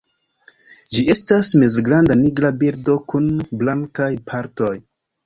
[0.95, 3.29] Ĝi estas mezgranda nigra birdo kun
[3.61, 4.73] blankaj partoj.